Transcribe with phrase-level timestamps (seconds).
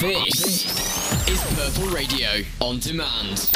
[0.00, 0.64] This
[1.28, 2.28] is Purple Radio
[2.60, 3.50] on demand.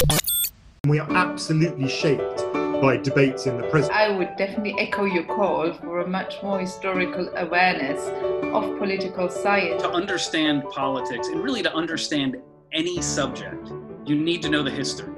[0.85, 2.43] We are absolutely shaped
[2.81, 3.95] by debates in the present.
[3.95, 8.09] I would definitely echo your call for a much more historical awareness
[8.53, 9.83] of political science.
[9.83, 12.35] To understand politics and really to understand
[12.73, 13.71] any subject,
[14.05, 15.13] you need to know the history.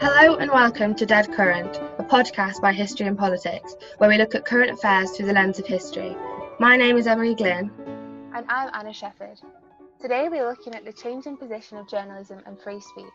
[0.00, 4.34] Hello and welcome to Dead Current, a podcast by History and Politics, where we look
[4.34, 6.16] at current affairs through the lens of history.
[6.58, 7.70] My name is Emily Glynn.
[8.34, 9.38] And I'm Anna Shepherd.
[10.00, 13.06] Today we are looking at the changing position of journalism and free speech,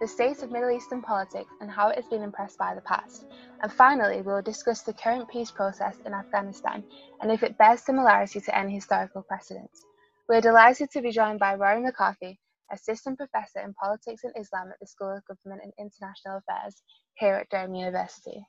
[0.00, 3.24] the state of Middle Eastern politics and how it has been impressed by the past.
[3.60, 6.84] And finally, we will discuss the current peace process in Afghanistan
[7.20, 9.84] and if it bears similarity to any historical precedents.
[10.28, 12.38] We are delighted to be joined by Rory McCarthy,
[12.72, 16.82] Assistant Professor in Politics and Islam at the School of Government and International Affairs
[17.14, 18.46] here at Durham University.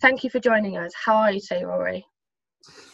[0.00, 0.92] Thank you for joining us.
[0.94, 2.06] How are you today, Rory?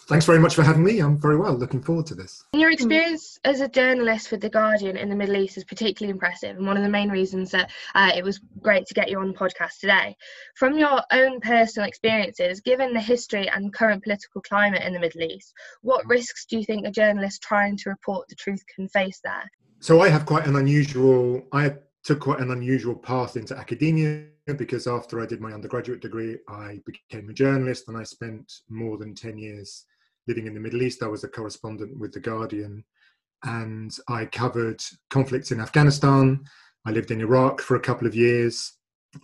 [0.07, 0.99] Thanks very much for having me.
[0.99, 1.55] I'm very well.
[1.55, 2.45] Looking forward to this.
[2.53, 6.59] Your experience as a journalist with The Guardian in the Middle East is particularly impressive,
[6.59, 9.29] and one of the main reasons that uh, it was great to get you on
[9.29, 10.15] the podcast today.
[10.57, 15.23] From your own personal experiences, given the history and current political climate in the Middle
[15.23, 19.21] East, what risks do you think a journalist trying to report the truth can face
[19.25, 19.51] there?
[19.81, 21.43] So I have quite an unusual.
[21.51, 26.39] I took quite an unusual path into academia because after I did my undergraduate degree,
[26.49, 29.87] I became a journalist and I spent more than 10 years
[30.27, 31.03] living in the Middle East.
[31.03, 32.85] I was a correspondent with The Guardian
[33.45, 36.45] and I covered conflicts in Afghanistan.
[36.87, 38.75] I lived in Iraq for a couple of years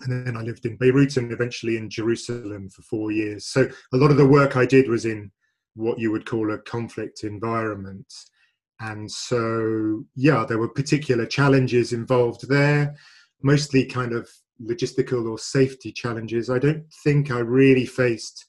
[0.02, 3.46] and then I lived in Beirut and eventually in Jerusalem for four years.
[3.46, 5.30] So a lot of the work I did was in
[5.74, 8.12] what you would call a conflict environment.
[8.80, 12.96] And so, yeah, there were particular challenges involved there,
[13.42, 14.30] mostly kind of
[14.62, 16.50] logistical or safety challenges.
[16.50, 18.46] I don't think I really faced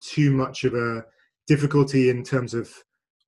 [0.00, 1.04] too much of a
[1.46, 2.72] difficulty in terms of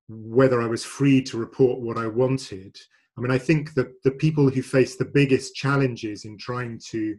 [0.08, 2.76] whether I was free to report what I wanted.
[3.16, 7.16] I mean, I think that the people who face the biggest challenges in trying to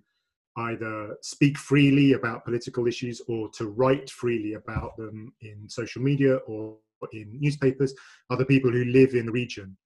[0.57, 6.37] either speak freely about political issues or to write freely about them in social media
[6.47, 6.77] or
[7.13, 7.93] in newspapers
[8.29, 9.77] are the people who live in the region,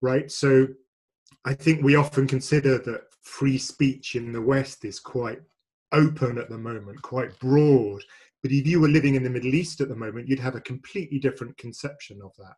[0.00, 0.30] right?
[0.30, 0.66] So
[1.44, 5.40] I think we often consider that free speech in the West is quite
[5.92, 8.02] open at the moment, quite broad.
[8.42, 10.60] But if you were living in the Middle East at the moment, you'd have a
[10.60, 12.54] completely different conception of that.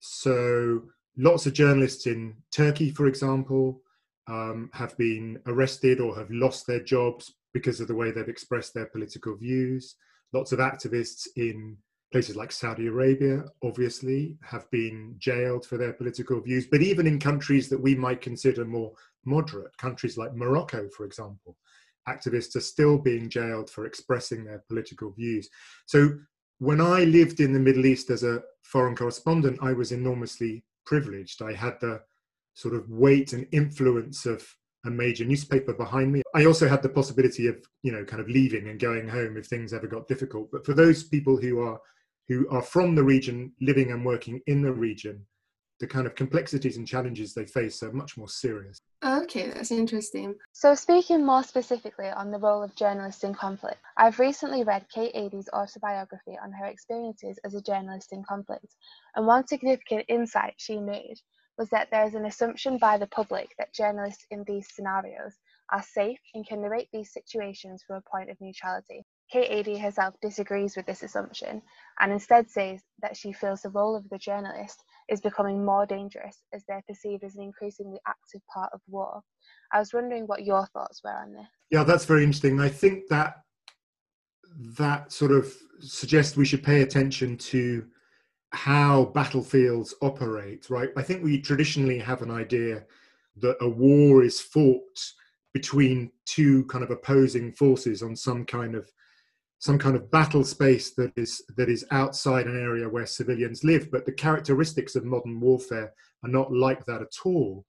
[0.00, 0.82] So
[1.16, 3.82] lots of journalists in Turkey, for example,
[4.28, 8.72] um, have been arrested or have lost their jobs because of the way they've expressed
[8.72, 9.96] their political views.
[10.32, 11.76] Lots of activists in
[12.12, 16.66] places like Saudi Arabia, obviously, have been jailed for their political views.
[16.66, 18.92] But even in countries that we might consider more
[19.24, 21.56] moderate, countries like Morocco, for example,
[22.08, 25.48] activists are still being jailed for expressing their political views.
[25.86, 26.10] So
[26.58, 31.42] when I lived in the Middle East as a foreign correspondent, I was enormously privileged.
[31.42, 32.02] I had the
[32.54, 34.46] sort of weight and influence of
[34.84, 36.22] a major newspaper behind me.
[36.34, 39.46] I also had the possibility of, you know, kind of leaving and going home if
[39.46, 40.50] things ever got difficult.
[40.50, 41.80] But for those people who are
[42.28, 45.26] who are from the region, living and working in the region,
[45.80, 48.78] the kind of complexities and challenges they face are much more serious.
[49.04, 50.36] Okay, that's interesting.
[50.52, 55.14] So, speaking more specifically on the role of journalists in conflict, I've recently read Kate
[55.16, 58.76] Adie's autobiography on her experiences as a journalist in conflict,
[59.16, 61.16] and one significant insight she made
[61.58, 65.34] was that there is an assumption by the public that journalists in these scenarios
[65.70, 69.04] are safe and can narrate these situations from a point of neutrality.
[69.40, 71.62] Adie herself disagrees with this assumption
[72.00, 76.42] and instead says that she feels the role of the journalist is becoming more dangerous
[76.52, 79.22] as they're perceived as an increasingly active part of war.
[79.72, 81.46] I was wondering what your thoughts were on this.
[81.70, 82.60] Yeah, that's very interesting.
[82.60, 83.36] I think that
[84.78, 87.86] that sort of suggests we should pay attention to
[88.50, 90.90] how battlefields operate, right?
[90.96, 92.84] I think we traditionally have an idea
[93.36, 95.12] that a war is fought
[95.54, 98.90] between two kind of opposing forces on some kind of
[99.62, 103.88] some kind of battle space that is that is outside an area where civilians live
[103.92, 105.92] but the characteristics of modern warfare
[106.24, 107.64] are not like that at all.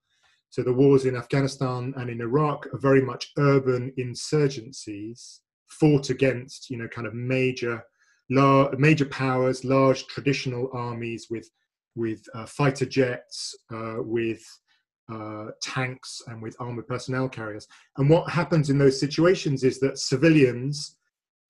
[0.49, 6.71] So the wars in afghanistan and in iraq are very much urban insurgencies fought against
[6.71, 7.83] you know kind of major
[8.27, 11.47] major powers large traditional armies with
[11.95, 14.43] with uh, fighter jets uh, with
[15.13, 17.67] uh, tanks and with armored personnel carriers.
[17.97, 20.97] And what happens in those situations is that civilians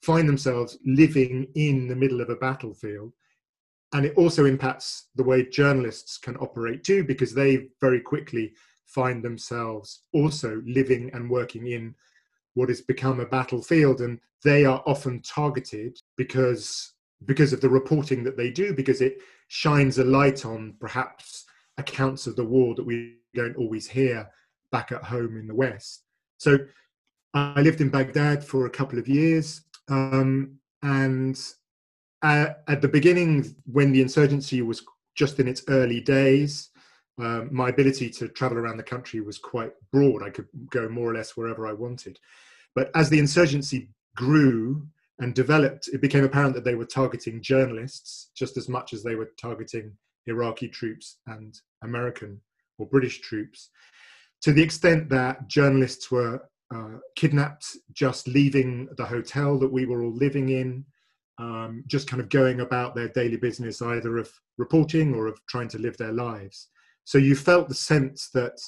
[0.04, 3.14] find themselves living in the middle of a battlefield.
[3.94, 8.54] And it also impacts the way journalists can operate too, because they very quickly
[8.86, 11.96] find themselves also living and working in
[12.56, 14.02] what has become a battlefield.
[14.02, 16.94] And they are often targeted because
[17.26, 21.46] because of the reporting that they do, because it shines a light on perhaps
[21.78, 24.28] accounts of the war that we don't always hear
[24.72, 26.04] back at home in the West.
[26.38, 26.58] So
[27.34, 31.40] I lived in Baghdad for a couple of years, um, and
[32.22, 34.84] uh, at the beginning, when the insurgency was
[35.16, 36.70] just in its early days,
[37.20, 40.24] um, my ability to travel around the country was quite broad.
[40.24, 42.18] I could go more or less wherever I wanted.
[42.76, 44.88] But as the insurgency grew
[45.20, 49.16] and developed, it became apparent that they were targeting journalists just as much as they
[49.16, 49.92] were targeting
[50.26, 52.42] Iraqi troops and American
[52.80, 53.70] or British troops,
[54.42, 56.42] to the extent that journalists were
[56.74, 60.86] uh, kidnapped just leaving the hotel that we were all living in,
[61.40, 65.68] um, just kind of going about their daily business, either of reporting or of trying
[65.70, 66.70] to live their lives.
[67.06, 68.60] So you felt the sense that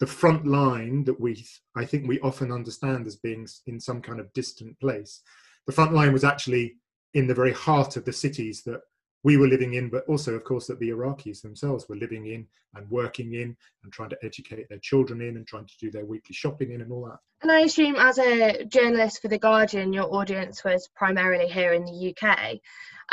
[0.00, 1.46] the front line that we,
[1.76, 5.22] I think we often understand as being in some kind of distant place,
[5.66, 6.76] the front line was actually
[7.14, 8.80] in the very heart of the cities that
[9.24, 12.46] we were living in, but also, of course, that the Iraqis themselves were living in
[12.74, 16.04] and working in and trying to educate their children in and trying to do their
[16.04, 17.18] weekly shopping in and all that.
[17.42, 21.84] And I assume, as a journalist for The Guardian, your audience was primarily here in
[21.84, 22.58] the UK.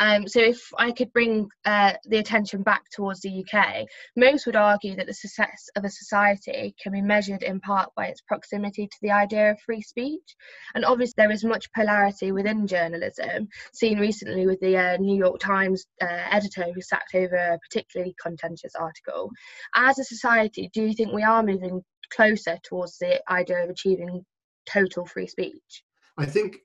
[0.00, 3.86] Um, so, if I could bring uh, the attention back towards the UK,
[4.16, 8.06] most would argue that the success of a society can be measured in part by
[8.06, 10.34] its proximity to the idea of free speech.
[10.74, 15.40] And obviously, there is much polarity within journalism, seen recently with the uh, New York
[15.40, 19.30] Times uh, editor who sacked over a particularly contentious article.
[19.74, 21.82] As a society, do you think we are moving
[22.12, 24.24] closer towards the idea of achieving
[24.66, 25.84] total free speech?
[26.18, 26.58] I think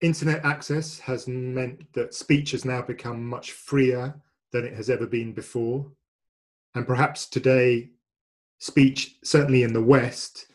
[0.00, 4.14] internet access has meant that speech has now become much freer
[4.52, 5.90] than it has ever been before.
[6.74, 7.90] And perhaps today,
[8.58, 10.46] speech, certainly in the West,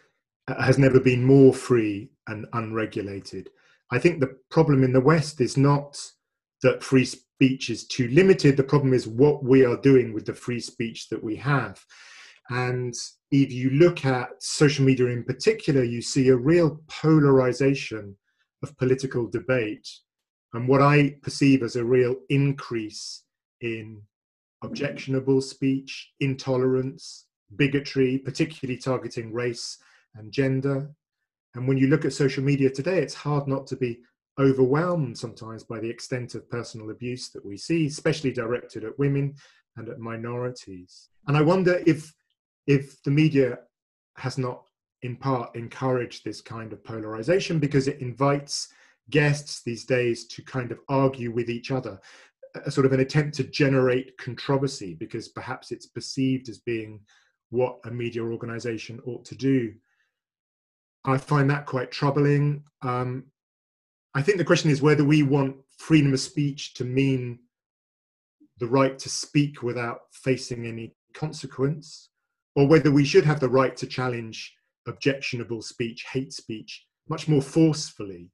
[0.48, 3.50] uh, has never been more free and unregulated.
[3.92, 6.00] I think the problem in the West is not
[6.64, 7.08] that free
[7.44, 8.56] speech is too limited.
[8.56, 11.84] The problem is what we are doing with the free speech that we have.
[12.50, 12.94] And
[13.32, 18.16] if you look at social media in particular, you see a real polarization
[18.64, 19.90] of political debate
[20.54, 23.24] and what I perceive as a real increase
[23.60, 24.02] in
[24.62, 27.26] objectionable speech, intolerance,
[27.58, 29.80] bigotry, particularly targeting race
[30.16, 30.90] and gender.
[31.56, 34.00] And when you look at social media today, it's hard not to be
[34.40, 39.36] overwhelmed sometimes by the extent of personal abuse that we see, especially directed at women
[39.78, 41.10] and at minorities.
[41.28, 42.14] And I wonder if
[42.66, 43.60] if the media
[44.18, 44.64] has not
[45.02, 48.70] in part encouraged this kind of polarization because it invites
[49.10, 52.00] guests these days to kind of argue with each other
[52.66, 57.00] a sort of an attempt to generate controversy because perhaps it's perceived as being
[57.50, 59.74] what a media organization ought to do
[61.04, 63.26] i find that quite troubling um,
[64.16, 67.40] i think the question is whether we want freedom of speech to mean
[68.60, 72.10] the right to speak without facing any consequence
[72.56, 74.54] or whether we should have the right to challenge
[74.88, 78.30] objectionable speech, hate speech, much more forcefully,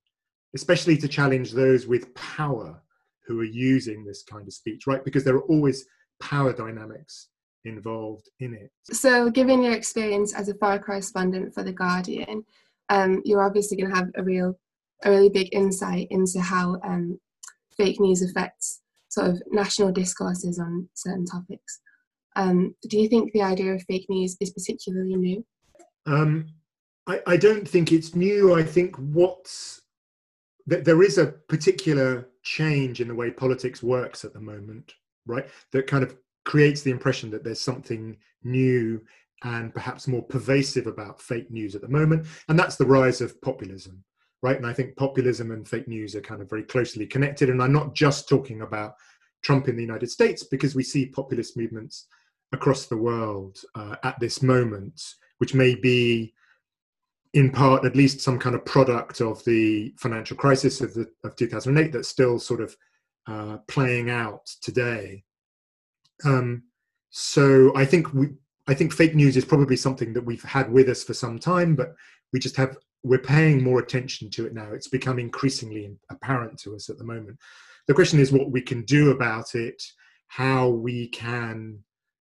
[0.56, 2.82] especially to challenge those with power
[3.26, 5.04] who are using this kind of speech, right?
[5.06, 5.86] Because there are always
[6.22, 7.28] power dynamics
[7.66, 8.72] involved in it.
[8.92, 12.44] So, given your experience as a foreign correspondent for The Guardian,
[12.90, 14.58] um, you're obviously going to have a real,
[15.04, 17.20] a really big insight into how um,
[17.78, 21.80] fake news affects sort of national discourses on certain topics.
[22.36, 25.46] Um, do you think the idea of fake news is particularly new?
[26.06, 26.48] Um,
[27.08, 28.56] I, I, don't think it's new.
[28.56, 29.82] I think what's
[30.68, 34.94] that there is a particular change in the way politics works at the moment,
[35.26, 35.48] right?
[35.72, 36.16] That kind of
[36.46, 39.02] creates the impression that there's something new
[39.44, 43.42] and perhaps more pervasive about fake news at the moment, and that's the rise of
[43.42, 44.04] populism,
[44.42, 44.58] right?
[44.58, 47.50] And I think populism and fake news are kind of very closely connected.
[47.50, 48.96] And I'm not just talking about
[49.42, 52.08] Trump in the United States because we see populist movements
[52.52, 55.02] across the world uh, at this moment
[55.40, 56.34] which may be
[57.34, 61.36] in part at least some kind of product of the financial crisis of, the, of
[61.36, 62.76] 2008 that's still sort of
[63.28, 65.24] uh, playing out today.
[66.26, 66.64] Um,
[67.10, 68.30] so I think we,
[68.68, 71.76] I think fake news is probably something that we've had with us for some time,
[71.76, 71.94] but
[72.34, 74.72] we just have we're paying more attention to it now.
[74.72, 77.38] It's become increasingly apparent to us at the moment.
[77.88, 79.82] The question is what we can do about it,
[80.28, 81.80] how we can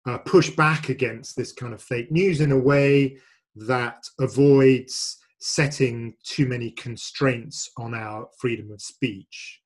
[0.07, 3.19] uh, push back against this kind of fake news in a way
[3.55, 9.61] that avoids setting too many constraints on our freedom of speech,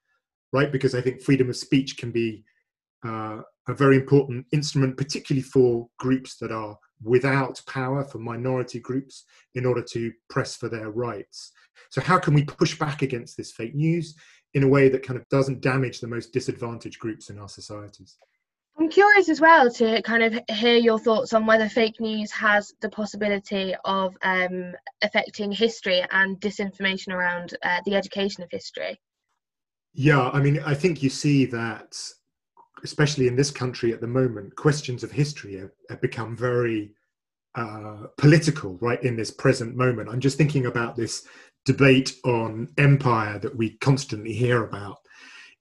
[0.53, 0.73] right?
[0.73, 2.45] Because I think freedom of speech can be
[3.07, 9.25] uh, a very important instrument, particularly for groups that are without power, for minority groups,
[9.55, 11.53] in order to press for their rights.
[11.91, 14.17] So, how can we push back against this fake news
[14.55, 18.17] in a way that kind of doesn't damage the most disadvantaged groups in our societies?
[18.79, 22.75] I'm curious as well to kind of hear your thoughts on whether fake news has
[22.83, 29.00] the possibility of um, affecting history and disinformation around uh, the education of history.
[29.95, 31.97] Yeah, I mean, I think you see that,
[32.85, 36.92] especially in this country at the moment, questions of history have, have become very
[37.54, 40.09] uh, political, right, in this present moment.
[40.09, 41.26] I'm just thinking about this
[41.64, 44.99] debate on empire that we constantly hear about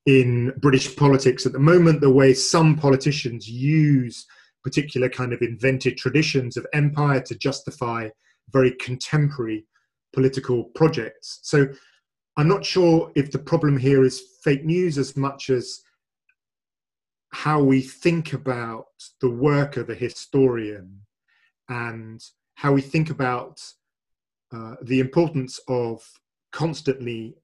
[0.06, 4.26] in British politics at the moment, the way some politicians use
[4.64, 8.10] particular kind of invented traditions of empire to justify
[8.52, 9.66] very contemporary
[10.14, 11.40] political projects.
[11.44, 11.68] So
[12.38, 15.82] I'm not sure if the problem here is fake news as much as
[17.36, 18.86] how we think about
[19.20, 21.02] the work of a historian
[21.68, 22.24] and
[22.56, 23.62] how we think about
[24.54, 26.02] uh, the importance of
[26.54, 27.36] constantly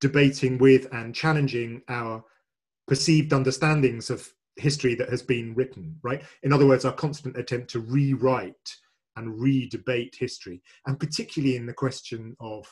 [0.00, 2.24] debating with and challenging our
[2.86, 6.22] perceived understandings of history that has been written, right?
[6.42, 8.76] In other words, our constant attempt to rewrite
[9.16, 12.66] and re-debate history, and particularly in the question of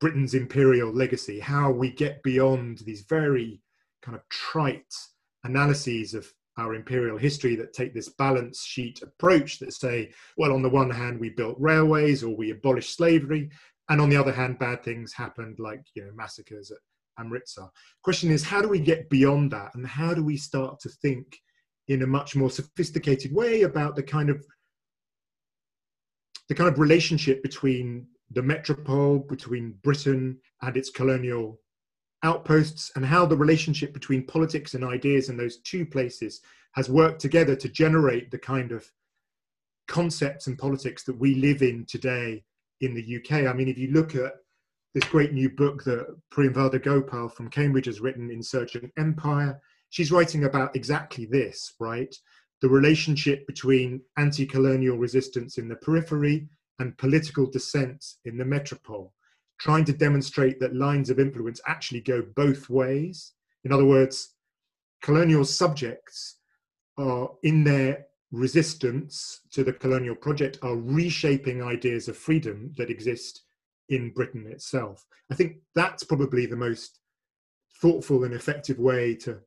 [0.00, 3.60] Britain's imperial legacy, how we get beyond these very
[4.04, 4.94] kind of trite
[5.44, 10.62] analyses of our imperial history that take this balance sheet approach that say, well, on
[10.62, 13.50] the one hand, we built railways or we abolished slavery,
[13.88, 16.78] and on the other hand, bad things happened, like you know massacres at
[17.18, 17.68] Amritsar.
[18.02, 21.36] Question is, how do we get beyond that, and how do we start to think
[21.88, 24.44] in a much more sophisticated way about the kind of
[26.48, 31.58] the kind of relationship between the metropole, between Britain and its colonial
[32.24, 36.40] outposts, and how the relationship between politics and ideas in those two places
[36.72, 38.90] has worked together to generate the kind of
[39.86, 42.42] concepts and politics that we live in today
[42.80, 43.46] in the UK.
[43.46, 44.32] I mean, if you look at
[44.94, 50.44] this great new book that Priyamvada Gopal from Cambridge has written, Insurgent Empire, she's writing
[50.44, 52.14] about exactly this, right?
[52.62, 59.12] The relationship between anti colonial resistance in the periphery and political dissent in the metropole,
[59.58, 63.32] trying to demonstrate that lines of influence actually go both ways.
[63.64, 64.34] In other words,
[65.02, 66.38] colonial subjects
[66.96, 73.42] are in their resistance to the colonial project are reshaping ideas of freedom that exist
[73.88, 75.04] in Britain itself.
[75.30, 77.00] I think that's probably the most
[77.80, 79.40] thoughtful and effective way to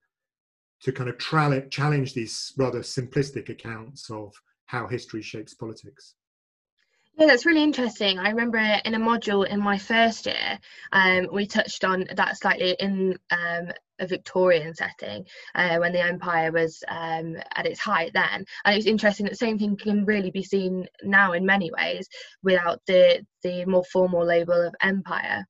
[0.80, 4.32] to kind of challenge these rather simplistic accounts of
[4.68, 6.14] how history shapes politics.
[7.18, 8.20] Yeah, that's really interesting.
[8.20, 10.60] I remember in a module in my first year,
[10.92, 16.52] um, we touched on that slightly in um, a Victorian setting uh, when the empire
[16.52, 18.46] was um, at its height then.
[18.66, 22.08] And it's interesting that the same thing can really be seen now in many ways
[22.44, 25.44] without the, the more formal label of empire.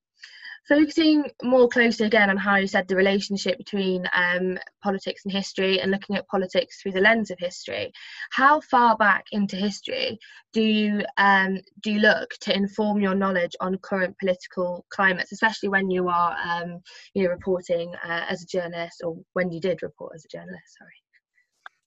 [0.68, 5.80] Focusing more closely again on how you said the relationship between um, politics and history
[5.80, 7.92] and looking at politics through the lens of history,
[8.32, 10.20] how far back into history
[10.52, 15.70] do you um, do you look to inform your knowledge on current political climates, especially
[15.70, 16.82] when you are um,
[17.14, 20.78] you know reporting uh, as a journalist or when you did report as a journalist?
[20.78, 20.92] Sorry.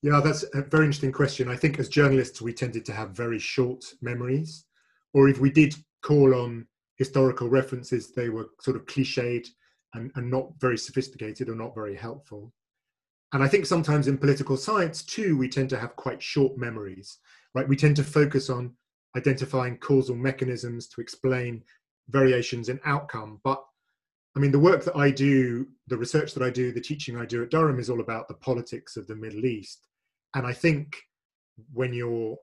[0.03, 1.49] Yeah, that's a very interesting question.
[1.49, 4.65] I think as journalists we tended to have very short memories,
[5.13, 6.67] or if we did call on
[7.01, 9.49] historical references, they were sort of cliched
[9.95, 12.53] and, and not very sophisticated or not very helpful.
[13.33, 17.17] And I think sometimes in political science too, we tend to have quite short memories,
[17.55, 17.67] right?
[17.67, 18.75] We tend to focus on
[19.17, 21.63] identifying causal mechanisms to explain
[22.11, 23.41] variations in outcome.
[23.45, 23.65] But
[24.37, 27.25] I mean, the work that I do, the research that I do, the teaching I
[27.25, 29.87] do at Durham is all about the politics of the Middle East.
[30.35, 30.99] And I think
[31.73, 32.37] when you're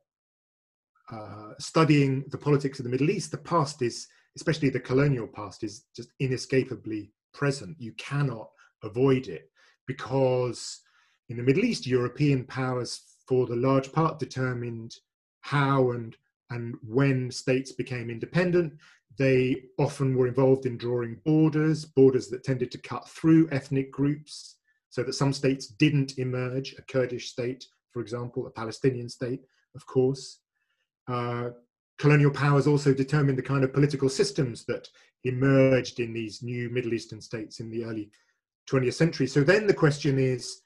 [1.12, 4.08] uh, studying the politics of the Middle East, the past is
[4.38, 7.76] especially the colonial past, is just inescapably present.
[7.80, 8.50] You cannot
[8.84, 9.50] avoid it
[9.88, 10.80] because
[11.30, 14.96] in the Middle East, European powers, for the large part, determined
[15.42, 16.16] how and
[16.50, 18.74] and when states became independent.
[19.18, 24.58] They often were involved in drawing borders, borders that tended to cut through ethnic groups,
[24.90, 26.76] so that some states didn't emerge.
[26.78, 29.42] A Kurdish state, for example, a Palestinian state,
[29.76, 30.40] of course.
[31.10, 31.50] Uh,
[31.98, 34.88] colonial powers also determined the kind of political systems that
[35.24, 38.10] emerged in these new Middle Eastern states in the early
[38.70, 39.28] 20th century.
[39.28, 40.62] So then the question is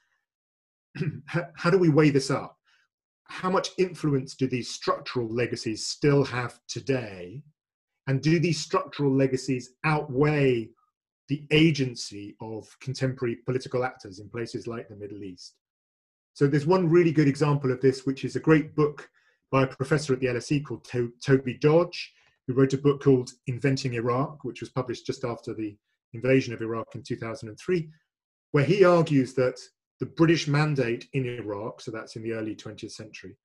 [1.26, 2.56] how do we weigh this up?
[3.24, 7.42] How much influence do these structural legacies still have today?
[8.06, 10.70] And do these structural legacies outweigh
[11.28, 15.54] the agency of contemporary political actors in places like the Middle East?
[16.34, 19.08] So there's one really good example of this, which is a great book
[19.52, 22.12] by a professor at the LSE called to- Toby Dodge,
[22.46, 25.76] who wrote a book called Inventing Iraq, which was published just after the
[26.14, 27.88] invasion of Iraq in 2003,
[28.50, 29.60] where he argues that
[30.00, 33.36] the British mandate in Iraq, so that's in the early 20th century,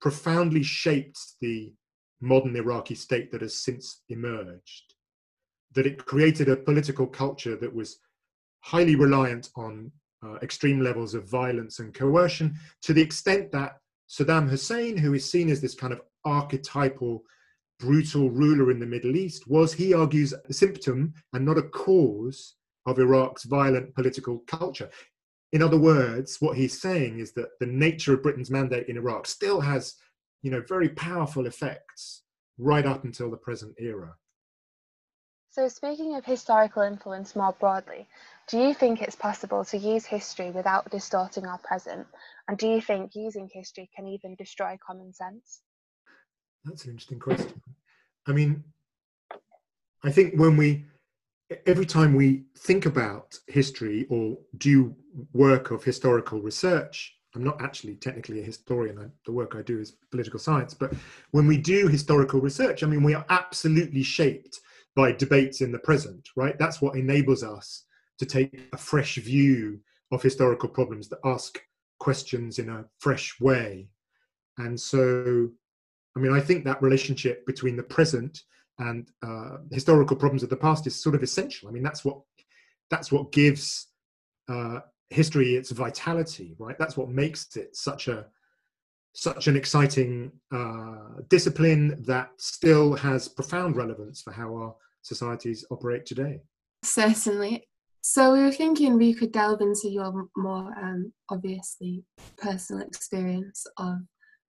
[0.00, 1.72] profoundly shaped the
[2.20, 4.94] modern Iraqi state that has since emerged.
[5.74, 7.98] That it created a political culture that was
[8.60, 9.92] highly reliant on
[10.24, 13.76] uh, extreme levels of violence and coercion to the extent that
[14.08, 17.22] Saddam Hussein, who is seen as this kind of archetypal
[17.78, 22.54] brutal ruler in the Middle East, was, he argues, a symptom and not a cause
[22.86, 24.90] of Iraq's violent political culture.
[25.52, 29.26] In other words, what he's saying is that the nature of Britain's mandate in Iraq
[29.26, 29.94] still has,
[30.42, 32.22] you know, very powerful effects
[32.58, 34.14] right up until the present era.
[35.50, 38.08] So, speaking of historical influence more broadly,
[38.48, 42.06] do you think it's possible to use history without distorting our present?
[42.48, 45.62] And do you think using history can even destroy common sense?
[46.64, 47.60] That's an interesting question.
[48.26, 48.64] I mean,
[50.02, 50.84] I think when we
[51.66, 54.94] every time we think about history or do
[55.32, 58.98] work of historical research, I'm not actually technically a historian.
[58.98, 60.72] I, the work I do is political science.
[60.72, 60.94] But
[61.32, 64.60] when we do historical research, I mean, we are absolutely shaped
[64.96, 66.58] by debates in the present, right?
[66.58, 67.84] That's what enables us
[68.18, 69.80] to take a fresh view
[70.12, 71.60] of historical problems that ask
[71.98, 73.88] questions in a fresh way.
[74.58, 75.50] And so,
[76.16, 78.42] I mean, I think that relationship between the present
[78.78, 81.68] and uh, historical problems of the past is sort of essential.
[81.68, 82.20] I mean, that's what
[82.90, 83.88] that's what gives
[84.48, 84.80] uh,
[85.10, 86.78] history its vitality, right?
[86.78, 88.26] That's what makes it such a
[89.14, 96.04] such an exciting uh, discipline that still has profound relevance for how our societies operate
[96.04, 96.40] today.
[96.82, 97.68] Certainly.
[98.06, 102.04] So we were thinking we could delve into your more um, obviously
[102.36, 103.94] personal experience of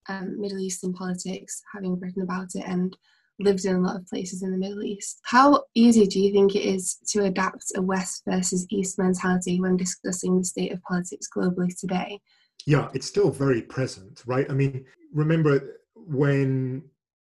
[0.09, 2.97] um, Middle Eastern politics, having written about it and
[3.39, 5.21] lived in a lot of places in the Middle East.
[5.23, 9.77] How easy do you think it is to adapt a West versus East mentality when
[9.77, 12.19] discussing the state of politics globally today?
[12.65, 14.47] Yeah, it's still very present, right?
[14.49, 14.83] I mean,
[15.13, 16.83] remember when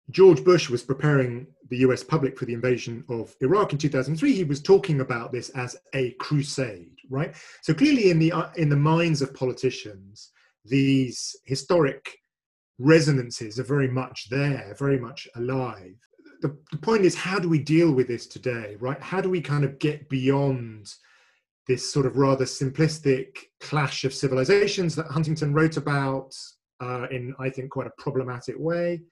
[0.09, 4.45] George Bush was preparing the US public for the invasion of Iraq in 2003, he
[4.45, 7.35] was talking about this as a crusade, right?
[7.63, 10.31] So clearly, in the uh, in the minds of politicians,
[10.65, 12.17] these historic
[12.79, 15.95] resonances are very much there, very much alive.
[16.43, 19.01] The, the point is, how do we deal with this today, right?
[19.01, 20.93] How do we kind of get beyond
[21.67, 26.35] this sort of rather simplistic clash of civilizations that Huntington wrote about
[26.81, 29.03] uh, in, I think, quite a problematic way?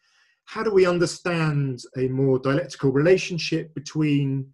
[0.45, 4.53] How do we understand a more dialectical relationship between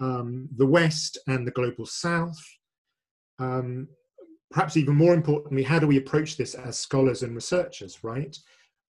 [0.00, 2.38] um, the West and the global South?
[3.38, 3.88] Um,
[4.50, 8.36] perhaps even more importantly, how do we approach this as scholars and researchers, right?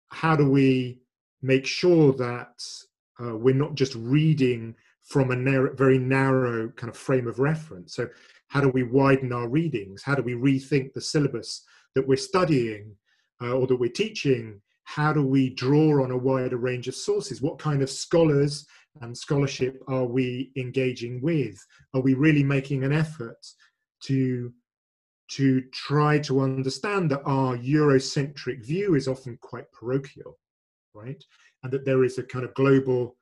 [0.09, 0.99] How do we
[1.41, 2.63] make sure that
[3.21, 7.95] uh, we're not just reading from a narrow, very narrow kind of frame of reference?
[7.95, 8.07] So,
[8.47, 10.01] how do we widen our readings?
[10.01, 12.95] How do we rethink the syllabus that we're studying
[13.41, 14.61] uh, or that we're teaching?
[14.95, 17.43] How do we draw on a wider range of sources?
[17.43, 18.65] What kind of scholars
[19.01, 21.63] and scholarship are we engaging with?
[21.93, 23.37] Are we really making an effort
[24.05, 24.51] to
[25.37, 30.39] to try to understand that our Eurocentric view is often quite parochial,
[30.95, 31.23] right?
[31.61, 33.15] And that there is a kind of global,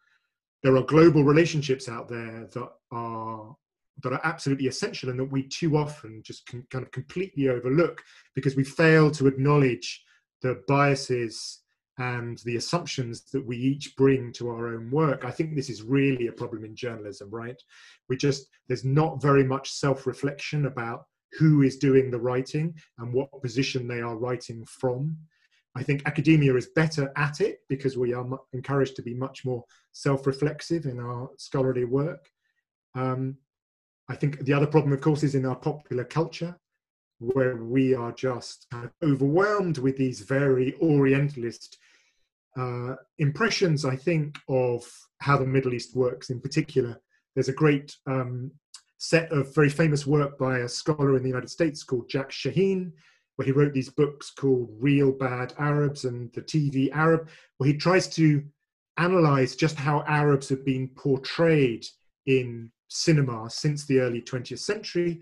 [0.64, 3.56] there are global relationships out there that are
[4.04, 8.02] that are absolutely essential and that we too often just can kind of completely overlook
[8.36, 10.06] because we fail to acknowledge
[10.42, 11.62] the biases
[12.00, 15.26] and the assumptions that we each bring to our own work.
[15.26, 17.60] I think this is really a problem in journalism, right?
[18.08, 21.06] We just, there's not very much self reflection about
[21.40, 25.18] who is doing the writing and what position they are writing from.
[25.76, 29.64] I think academia is better at it because we are encouraged to be much more
[29.92, 32.30] self reflexive in our scholarly work.
[32.96, 33.38] Um,
[34.10, 36.58] I think the other problem, of course, is in our popular culture,
[37.20, 41.78] where we are just kind of overwhelmed with these very Orientalist
[42.58, 44.84] uh, impressions, I think, of
[45.20, 47.00] how the Middle East works in particular.
[47.36, 48.52] There's a great um,
[48.98, 52.92] set of very famous work by a scholar in the United States called Jack Shaheen,
[53.36, 57.78] where he wrote these books called Reel Bad Arabs and The TV Arab, where he
[57.78, 58.44] tries to
[58.98, 61.86] analyze just how Arabs have been portrayed
[62.26, 65.22] in cinema since the early 20th century.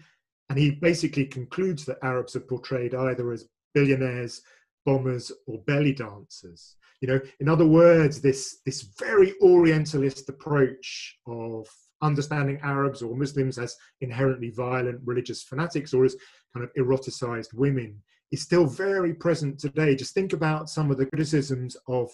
[0.49, 4.41] And he basically concludes that Arabs are portrayed either as billionaires,
[4.86, 6.75] bombers, or belly dancers.
[7.01, 11.67] You know, in other words, this, this very Orientalist approach of
[12.01, 16.15] understanding Arabs or Muslims as inherently violent religious fanatics or as
[16.53, 19.95] kind of eroticized women is still very present today.
[19.95, 22.12] Just think about some of the criticisms of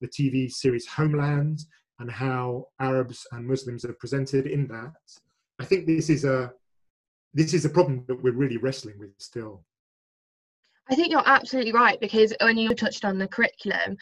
[0.00, 1.60] the TV series Homeland
[1.98, 4.92] and how Arabs and Muslims are presented in that.
[5.60, 6.52] I think this is a
[7.34, 9.64] this is a problem that we're really wrestling with still.
[10.90, 13.96] I think you're absolutely right because when you touched on the curriculum,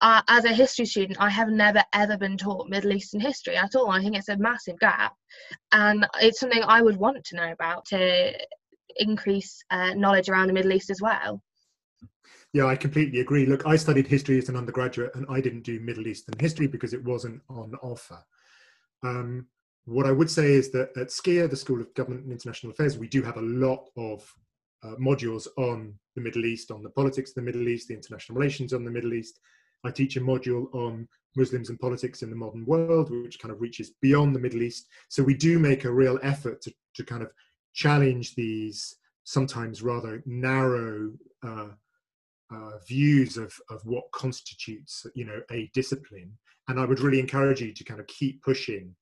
[0.00, 3.74] uh, as a history student, I have never ever been taught Middle Eastern history at
[3.76, 3.90] all.
[3.90, 5.14] I think it's a massive gap,
[5.72, 8.32] and it's something I would want to know about to
[8.96, 11.40] increase uh, knowledge around the Middle East as well.
[12.52, 13.46] Yeah, I completely agree.
[13.46, 16.92] Look, I studied history as an undergraduate, and I didn't do Middle Eastern history because
[16.92, 18.18] it wasn't on offer.
[19.02, 19.46] Um,
[19.86, 22.98] what I would say is that at SGIA, the School of Government and International Affairs,
[22.98, 24.32] we do have a lot of
[24.82, 28.38] uh, modules on the Middle East, on the politics of the Middle East, the international
[28.38, 29.40] relations on the Middle East.
[29.84, 33.60] I teach a module on Muslims and politics in the modern world, which kind of
[33.60, 34.88] reaches beyond the Middle East.
[35.08, 37.30] So we do make a real effort to, to kind of
[37.74, 41.68] challenge these sometimes rather narrow uh,
[42.52, 46.32] uh, views of, of what constitutes, you know, a discipline.
[46.68, 48.94] And I would really encourage you to kind of keep pushing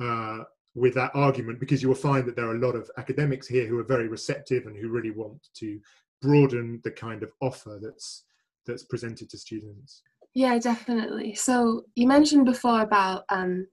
[0.00, 0.40] uh,
[0.74, 3.66] with that argument because you will find that there are a lot of academics here
[3.66, 5.78] who are very receptive and who really want to
[6.20, 8.24] broaden the kind of offer that's
[8.66, 10.02] that's presented to students.
[10.34, 11.34] Yeah definitely.
[11.34, 13.66] So you mentioned before about um,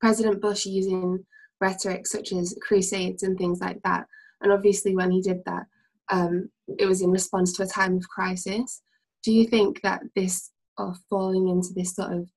[0.00, 1.24] president bush using
[1.60, 4.06] rhetoric such as crusades and things like that.
[4.40, 5.64] And obviously when he did that
[6.10, 8.82] um, it was in response to a time of crisis.
[9.22, 12.30] Do you think that this of falling into this sort of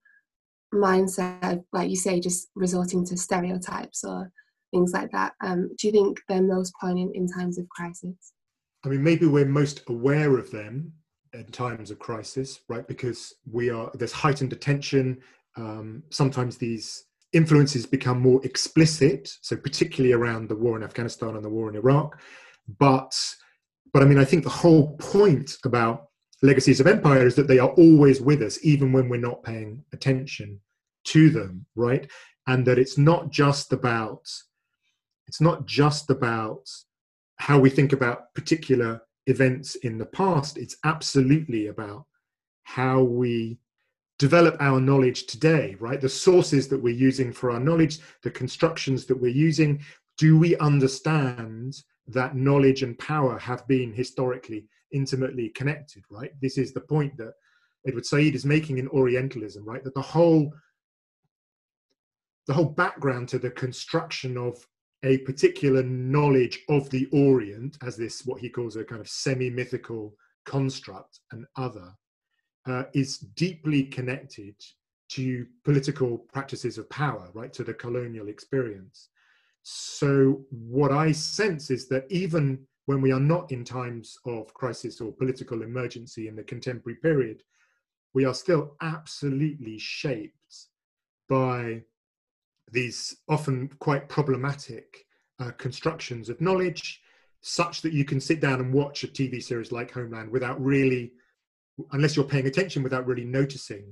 [0.73, 4.31] mindset, like you say, just resorting to stereotypes or
[4.71, 5.33] things like that.
[5.41, 8.33] Um, do you think they're most poignant in times of crisis?
[8.85, 10.93] I mean, maybe we're most aware of them
[11.33, 12.87] in times of crisis, right?
[12.87, 15.19] Because we are there's heightened attention.
[15.57, 21.43] Um, sometimes these influences become more explicit, so particularly around the war in Afghanistan and
[21.43, 22.19] the war in Iraq.
[22.79, 23.13] But
[23.93, 26.09] but I mean, I think the whole point about
[26.41, 29.83] legacies of empire is that they are always with us, even when we're not paying
[29.93, 30.59] attention
[31.05, 32.09] to them, right?
[32.47, 34.27] And that it's not just about
[35.27, 36.67] it's not just about
[37.35, 40.57] how we think about particular events in the past.
[40.57, 42.05] It's absolutely about
[42.63, 43.59] how we
[44.17, 46.01] develop our knowledge today, right?
[46.01, 49.81] The sources that we're using for our knowledge, the constructions that we're using.
[50.17, 56.31] Do we understand that knowledge and power have been historically intimately connected, right?
[56.41, 57.33] This is the point that
[57.87, 59.83] Edward Said is making in Orientalism, right?
[59.83, 60.53] That the whole
[62.47, 64.65] the whole background to the construction of
[65.03, 70.15] a particular knowledge of the Orient as this what he calls a kind of semi-mythical
[70.45, 71.93] construct and other
[72.65, 74.55] uh, is deeply connected
[75.09, 79.09] to political practices of power, right, to the colonial experience.
[79.63, 84.99] So what I sense is that even when we are not in times of crisis
[84.99, 87.43] or political emergency in the contemporary period,
[88.15, 90.65] we are still absolutely shaped
[91.29, 91.83] by
[92.71, 95.05] these often quite problematic
[95.39, 96.99] uh, constructions of knowledge,
[97.41, 101.11] such that you can sit down and watch a TV series like Homeland without really,
[101.91, 103.85] unless you're paying attention, without really noticing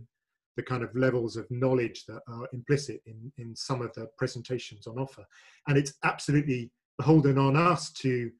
[0.55, 4.88] the kind of levels of knowledge that are implicit in, in some of the presentations
[4.88, 5.23] on offer.
[5.67, 8.31] And it's absolutely beholden on us to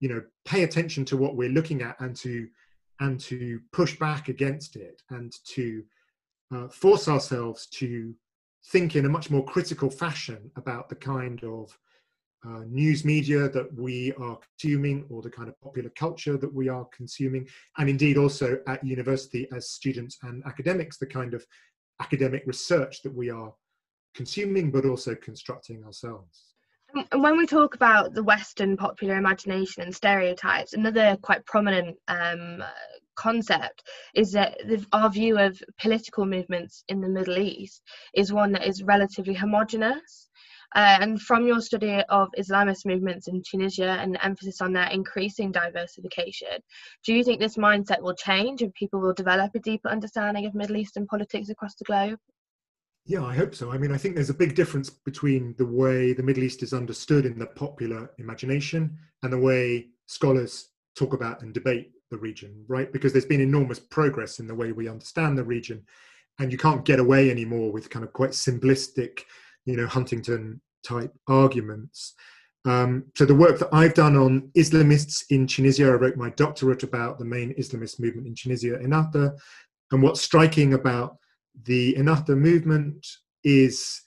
[0.00, 2.48] you know pay attention to what we're looking at and to
[3.00, 5.82] and to push back against it and to
[6.54, 8.14] uh, force ourselves to
[8.66, 11.76] think in a much more critical fashion about the kind of
[12.46, 16.68] uh, news media that we are consuming or the kind of popular culture that we
[16.68, 21.44] are consuming and indeed also at university as students and academics the kind of
[22.00, 23.52] academic research that we are
[24.14, 26.55] consuming but also constructing ourselves
[27.12, 32.62] when we talk about the Western popular imagination and stereotypes, another quite prominent um,
[33.16, 33.82] concept
[34.14, 37.82] is that the, our view of political movements in the Middle East
[38.14, 40.28] is one that is relatively homogenous.
[40.74, 45.52] Uh, and from your study of Islamist movements in Tunisia and emphasis on their increasing
[45.52, 46.58] diversification,
[47.04, 50.54] do you think this mindset will change and people will develop a deeper understanding of
[50.54, 52.18] Middle Eastern politics across the globe?
[53.08, 53.70] Yeah, I hope so.
[53.70, 56.72] I mean, I think there's a big difference between the way the Middle East is
[56.72, 62.64] understood in the popular imagination and the way scholars talk about and debate the region,
[62.66, 62.92] right?
[62.92, 65.84] Because there's been enormous progress in the way we understand the region,
[66.40, 69.20] and you can't get away anymore with kind of quite simplistic,
[69.66, 72.14] you know, Huntington type arguments.
[72.64, 76.82] Um, so the work that I've done on Islamists in Tunisia, I wrote my doctorate
[76.82, 79.38] about the main Islamist movement in Tunisia, Ennahda,
[79.92, 81.18] and what's striking about
[81.64, 83.06] the Ennahda movement
[83.44, 84.02] is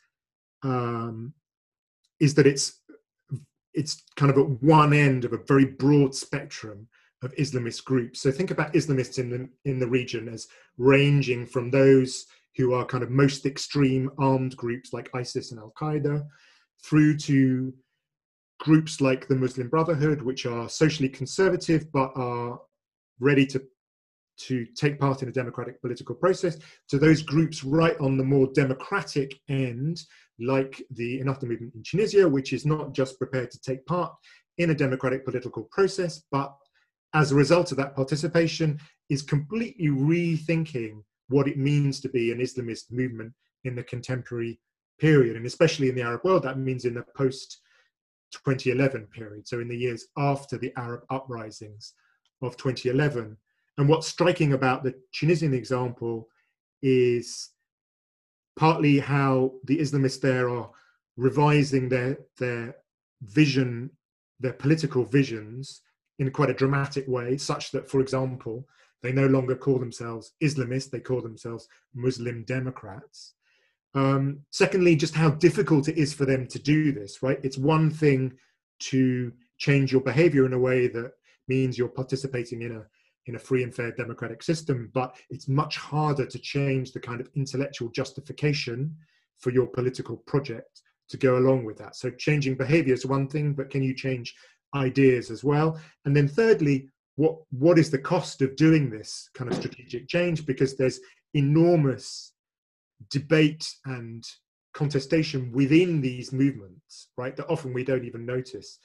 [0.63, 1.33] um,
[2.19, 2.81] is that it's
[3.73, 6.88] it's kind of at one end of a very broad spectrum
[7.23, 8.21] of Islamist groups.
[8.21, 12.85] So think about Islamists in the in the region as ranging from those who are
[12.85, 16.25] kind of most extreme armed groups like ISIS and Al Qaeda,
[16.83, 17.73] through to
[18.59, 22.59] groups like the Muslim Brotherhood, which are socially conservative but are
[23.19, 23.62] ready to
[24.39, 28.49] to take part in a democratic political process, to those groups right on the more
[28.54, 30.02] democratic end,
[30.39, 34.13] like the Ennahda movement in Tunisia, which is not just prepared to take part
[34.58, 36.54] in a democratic political process, but
[37.13, 42.39] as a result of that participation, is completely rethinking what it means to be an
[42.39, 44.60] Islamist movement in the contemporary
[44.99, 47.62] period, and especially in the Arab world, that means in the post
[48.32, 51.93] 2011 period, so in the years after the Arab uprisings
[52.41, 53.36] of 2011.
[53.80, 56.28] And what's striking about the Tunisian example
[56.82, 57.52] is
[58.58, 60.70] partly how the Islamists there are
[61.15, 62.76] revising their their
[63.22, 63.89] vision,
[64.38, 65.82] their political visions
[66.20, 68.68] in quite a dramatic way, such that, for example,
[69.02, 73.36] they no longer call themselves Islamists, they call themselves Muslim Democrats.
[73.96, 77.39] Um, secondly, just how difficult it is for them to do this, right?
[77.44, 78.34] It's one thing
[78.92, 81.13] to change your behavior in a way that
[81.48, 82.86] means you're participating in a
[83.30, 87.22] in a free and fair democratic system, but it's much harder to change the kind
[87.22, 88.94] of intellectual justification
[89.38, 91.96] for your political project to go along with that.
[91.96, 94.36] So changing behavior is one thing, but can you change
[94.76, 95.80] ideas as well?
[96.06, 100.46] And then thirdly, what what is the cost of doing this kind of strategic change?
[100.46, 101.00] Because there's
[101.34, 102.34] enormous
[103.12, 104.24] debate and
[104.74, 107.36] contestation within these movements, right?
[107.36, 108.80] That often we don't even notice.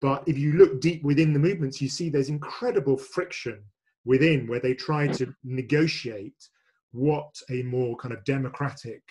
[0.00, 3.62] But if you look deep within the movements, you see there's incredible friction
[4.04, 6.48] within where they try to negotiate
[6.92, 9.02] what a more kind of democratic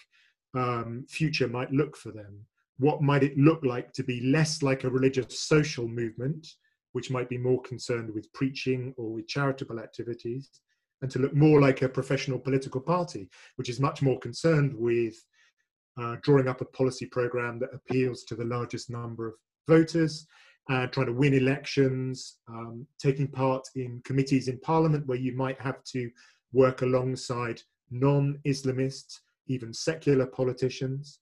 [0.55, 2.45] um, future might look for them.
[2.77, 6.47] What might it look like to be less like a religious social movement,
[6.93, 10.49] which might be more concerned with preaching or with charitable activities,
[11.01, 15.15] and to look more like a professional political party, which is much more concerned with
[16.01, 19.33] uh, drawing up a policy program that appeals to the largest number of
[19.67, 20.25] voters,
[20.69, 25.59] uh, trying to win elections, um, taking part in committees in parliament where you might
[25.59, 26.09] have to
[26.53, 31.19] work alongside non Islamists, even secular politicians.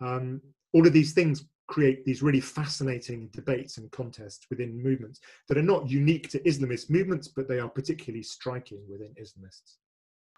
[0.00, 0.40] Um,
[0.74, 5.62] all of these things create these really fascinating debates and contests within movements that are
[5.62, 9.76] not unique to Islamist movements, but they are particularly striking within Islamists.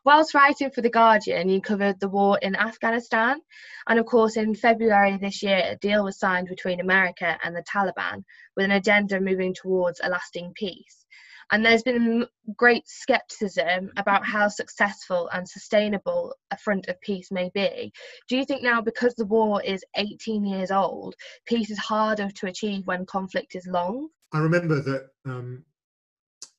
[0.04, 3.40] Whilst writing for The Guardian, you covered the war in Afghanistan.
[3.88, 7.62] And of course, in February this year, a deal was signed between America and the
[7.62, 8.22] Taliban
[8.54, 11.06] with an agenda moving towards a lasting peace.
[11.50, 17.50] And there's been great skepticism about how successful and sustainable a front of peace may
[17.54, 17.92] be.
[18.28, 21.14] Do you think now, because the war is 18 years old,
[21.46, 24.08] peace is harder to achieve when conflict is long?
[24.32, 25.64] I remember that um,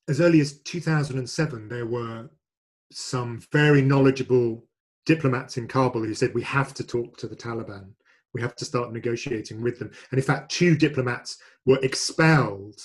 [0.07, 2.29] as early as 2007, there were
[2.91, 4.65] some very knowledgeable
[5.05, 7.89] diplomats in Kabul who said we have to talk to the Taliban.
[8.33, 9.91] We have to start negotiating with them.
[10.11, 12.79] And in fact, two diplomats were expelled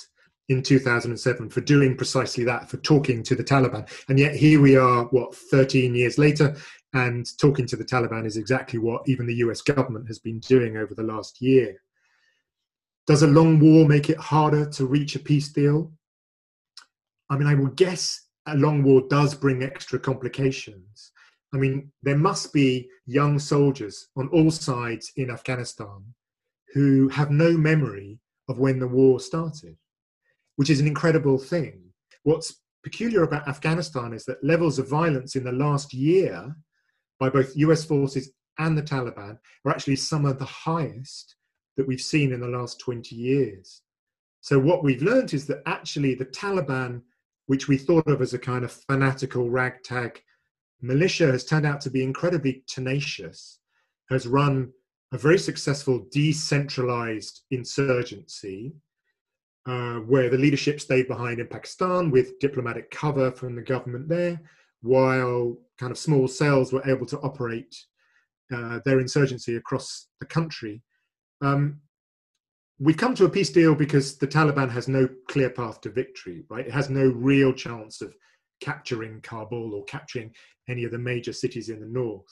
[0.48, 3.88] in 2007 for doing precisely that, for talking to the Taliban.
[4.08, 6.56] And yet here we are, what, 13 years later,
[6.92, 10.76] and talking to the Taliban is exactly what even the US government has been doing
[10.76, 11.80] over the last year.
[13.06, 15.92] Does a long war make it harder to reach a peace deal?
[17.28, 21.12] I mean, I would guess a long war does bring extra complications.
[21.52, 26.04] I mean, there must be young soldiers on all sides in Afghanistan
[26.74, 29.76] who have no memory of when the war started,
[30.56, 31.80] which is an incredible thing.
[32.22, 36.54] What's peculiar about Afghanistan is that levels of violence in the last year
[37.18, 41.36] by both US forces and the Taliban are actually some of the highest
[41.76, 43.82] that we've seen in the last 20 years.
[44.42, 47.02] So, what we've learned is that actually the Taliban
[47.50, 50.22] which we thought of as a kind of fanatical ragtag
[50.82, 53.58] militia, has turned out to be incredibly tenacious,
[54.08, 54.70] has run
[55.12, 58.72] a very successful decentralized insurgency
[59.66, 64.40] uh, where the leadership stayed behind in Pakistan with diplomatic cover from the government there,
[64.82, 67.74] while kind of small cells were able to operate
[68.54, 70.84] uh, their insurgency across the country.
[71.40, 71.80] Um,
[72.80, 76.44] we come to a peace deal because the Taliban has no clear path to victory,
[76.48, 76.66] right?
[76.66, 78.14] It has no real chance of
[78.62, 80.34] capturing Kabul or capturing
[80.66, 82.24] any of the major cities in the north.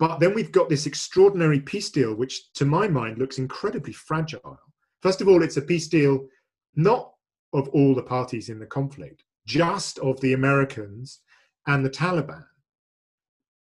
[0.00, 4.58] But then we've got this extraordinary peace deal, which to my mind looks incredibly fragile.
[5.02, 6.26] First of all, it's a peace deal
[6.74, 7.12] not
[7.52, 11.20] of all the parties in the conflict, just of the Americans
[11.68, 12.44] and the Taliban.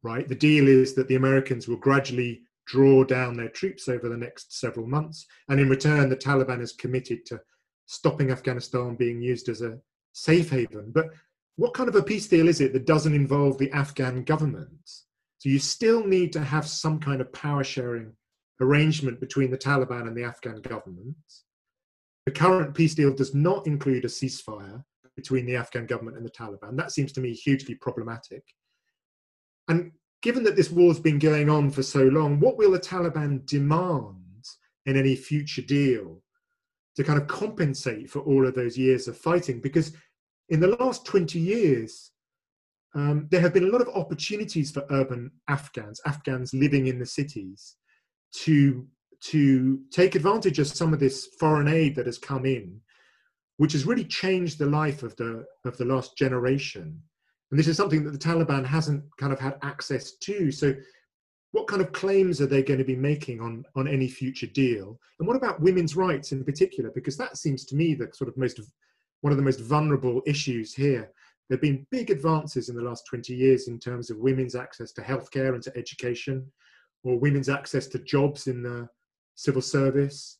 [0.02, 0.26] Right?
[0.26, 4.58] The deal is that the Americans will gradually draw down their troops over the next
[4.58, 5.26] several months.
[5.48, 7.40] And in return, the Taliban is committed to
[7.86, 9.78] stopping Afghanistan being used as a
[10.12, 10.90] safe haven.
[10.92, 11.10] But
[11.56, 14.90] what kind of a peace deal is it that doesn't involve the Afghan government?
[15.38, 18.12] So you still need to have some kind of power sharing
[18.60, 21.16] arrangement between the Taliban and the Afghan government.
[22.26, 24.82] The current peace deal does not include a ceasefire
[25.16, 26.76] between the Afghan government and the Taliban.
[26.76, 28.42] That seems to me hugely problematic.
[29.68, 29.92] And
[30.24, 34.16] given that this war's been going on for so long, what will the Taliban demand
[34.86, 36.22] in any future deal
[36.96, 39.60] to kind of compensate for all of those years of fighting?
[39.60, 39.92] Because
[40.48, 42.10] in the last 20 years,
[42.94, 47.06] um, there have been a lot of opportunities for urban Afghans, Afghans living in the
[47.06, 47.76] cities,
[48.44, 48.86] to
[49.30, 52.80] to take advantage of some of this foreign aid that has come in,
[53.56, 57.02] which has really changed the life of the of the last generation.
[57.54, 60.50] And this is something that the Taliban hasn't kind of had access to.
[60.50, 60.74] So,
[61.52, 64.98] what kind of claims are they going to be making on on any future deal?
[65.20, 66.90] And what about women's rights in particular?
[66.92, 68.58] Because that seems to me the sort of most
[69.20, 71.12] one of the most vulnerable issues here.
[71.48, 74.90] There have been big advances in the last 20 years in terms of women's access
[74.90, 76.50] to healthcare and to education,
[77.04, 78.88] or women's access to jobs in the
[79.36, 80.38] civil service,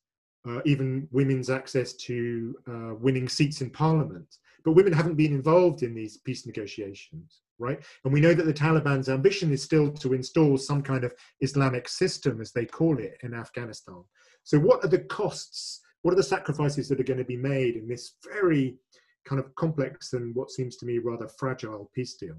[0.49, 4.39] uh, even women's access to uh, winning seats in parliament.
[4.65, 7.79] But women haven't been involved in these peace negotiations, right?
[8.05, 11.89] And we know that the Taliban's ambition is still to install some kind of Islamic
[11.89, 14.03] system, as they call it, in Afghanistan.
[14.43, 15.81] So, what are the costs?
[16.03, 18.77] What are the sacrifices that are going to be made in this very
[19.25, 22.37] kind of complex and what seems to me rather fragile peace deal?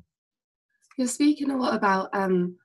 [0.98, 2.58] You're speaking a lot about um,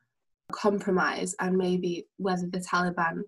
[0.52, 3.22] compromise and maybe whether the Taliban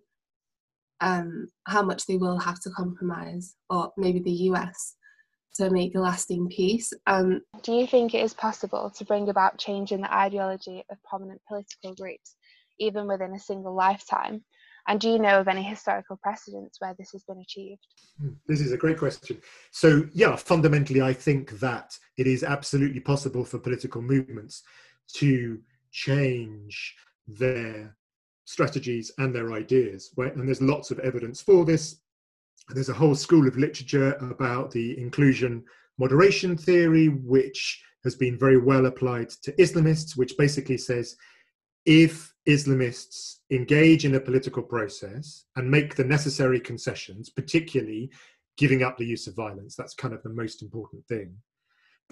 [1.03, 4.95] um, how much they will have to compromise, or maybe the US,
[5.55, 6.93] to make a lasting peace.
[7.07, 11.03] Um, Do you think it is possible to bring about change in the ideology of
[11.03, 12.37] prominent political groups,
[12.79, 14.45] even within a single lifetime?
[14.89, 17.87] And do you know of any historical precedents where this has been achieved?
[18.21, 19.41] Hmm, this is a great question.
[19.71, 24.63] So, yeah, fundamentally, I think that it is absolutely possible for political movements
[25.15, 25.61] to
[25.93, 26.97] change
[27.29, 27.97] their
[28.45, 30.11] strategies and their ideas.
[30.17, 30.35] Right?
[30.35, 32.02] And there's lots of evidence for this.
[32.75, 35.65] There's a whole school of literature about the inclusion
[35.99, 41.17] moderation theory, which has been very well applied to Islamists, which basically says
[41.85, 48.11] if Islamists engage in a political process and make the necessary concessions, particularly
[48.57, 51.37] giving up the use of violence, that's kind of the most important thing,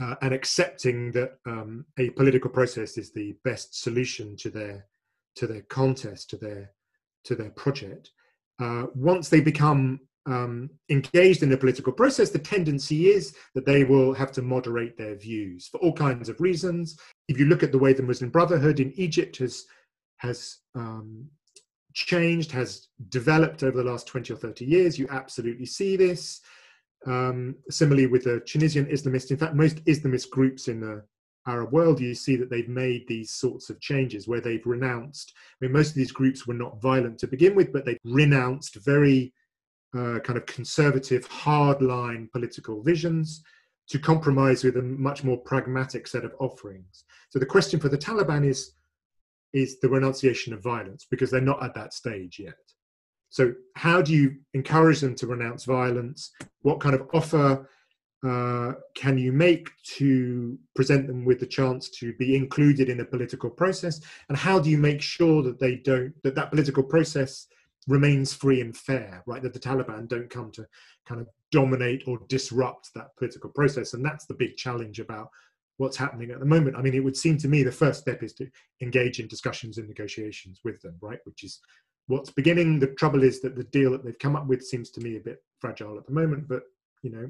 [0.01, 4.87] uh, and accepting that um, a political process is the best solution to their
[5.37, 6.71] to their contest, to their
[7.25, 8.11] to their project.
[8.61, 13.85] Uh, once they become um, engaged in the political process, the tendency is that they
[13.85, 16.99] will have to moderate their views for all kinds of reasons.
[17.29, 19.65] If you look at the way the Muslim Brotherhood in Egypt has
[20.19, 21.27] has um,
[21.95, 26.41] changed, has developed over the last 20 or 30 years, you absolutely see this.
[27.07, 31.03] Um, similarly, with the Tunisian Islamists, in fact, most Islamist groups in the
[31.47, 35.33] Arab world, you see that they've made these sorts of changes where they've renounced.
[35.37, 38.77] I mean, most of these groups were not violent to begin with, but they renounced
[38.77, 39.33] very
[39.97, 43.43] uh, kind of conservative, hardline political visions
[43.89, 47.05] to compromise with a much more pragmatic set of offerings.
[47.29, 48.75] So the question for the Taliban is
[49.53, 52.55] is the renunciation of violence because they're not at that stage yet.
[53.31, 56.31] So how do you encourage them to renounce violence?
[56.63, 57.69] What kind of offer
[58.27, 63.05] uh, can you make to present them with the chance to be included in a
[63.05, 67.47] political process and how do you make sure that they don't that that political process
[67.91, 69.43] remains free and fair right?
[69.43, 70.65] That the taliban don't come to
[71.07, 73.95] kind of dominate or disrupt that political process.
[73.95, 75.29] And that's the big challenge about
[75.79, 76.77] what's happening at the moment.
[76.77, 78.49] I mean it would seem to me the first step is to
[78.81, 81.19] engage in discussions and negotiations with them right?
[81.25, 81.61] Which is
[82.07, 82.79] what's beginning.
[82.79, 85.21] The trouble is that the deal that they've come up with seems to me a
[85.21, 86.63] bit fragile at the moment but
[87.03, 87.29] you know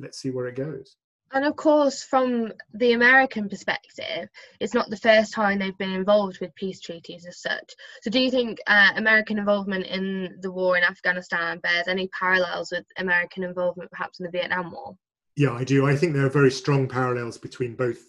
[0.00, 0.96] let's see where it goes.
[1.32, 4.28] And of course, from the American perspective,
[4.60, 7.74] it's not the first time they've been involved with peace treaties as such.
[8.02, 12.72] So, do you think uh, American involvement in the war in Afghanistan bears any parallels
[12.72, 14.96] with American involvement perhaps in the Vietnam War?
[15.36, 15.86] Yeah, I do.
[15.86, 18.00] I think there are very strong parallels between both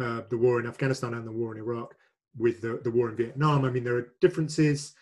[0.00, 1.94] uh, the war in Afghanistan and the war in Iraq
[2.38, 3.64] with the, the war in Vietnam.
[3.64, 4.94] I mean, there are differences.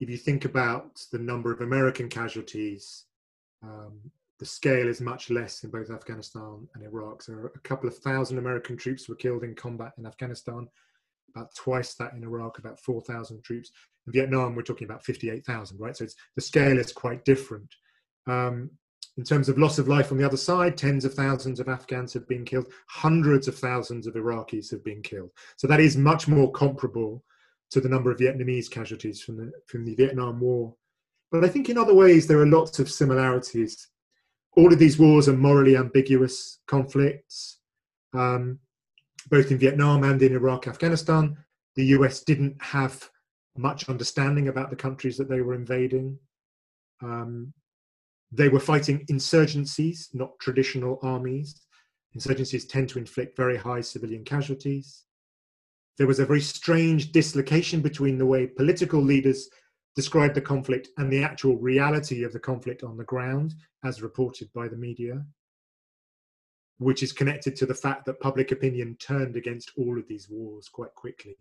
[0.00, 3.04] If you think about the number of American casualties,
[3.62, 4.10] um,
[4.42, 7.22] the scale is much less in both Afghanistan and Iraq.
[7.22, 10.66] So a couple of thousand American troops were killed in combat in Afghanistan,
[11.32, 13.70] about twice that in Iraq, about 4,000 troops.
[14.08, 15.96] In Vietnam, we're talking about 58,000, right?
[15.96, 17.72] So the scale is quite different.
[18.26, 18.70] Um,
[19.16, 22.12] in terms of loss of life on the other side, tens of thousands of Afghans
[22.14, 25.30] have been killed, hundreds of thousands of Iraqis have been killed.
[25.56, 27.22] So that is much more comparable
[27.70, 30.74] to the number of Vietnamese casualties from the, from the Vietnam War.
[31.30, 33.86] But I think in other ways, there are lots of similarities
[34.56, 37.58] all of these wars are morally ambiguous conflicts.
[38.12, 38.58] Um,
[39.30, 41.36] both in Vietnam and in Iraq, Afghanistan,
[41.76, 43.08] the US didn't have
[43.56, 46.18] much understanding about the countries that they were invading.
[47.02, 47.52] Um,
[48.30, 51.62] they were fighting insurgencies, not traditional armies.
[52.16, 55.04] Insurgencies tend to inflict very high civilian casualties.
[55.98, 59.48] There was a very strange dislocation between the way political leaders
[59.94, 64.50] described the conflict and the actual reality of the conflict on the ground, as reported
[64.54, 65.24] by the media,
[66.78, 70.68] which is connected to the fact that public opinion turned against all of these wars
[70.68, 71.36] quite quickly.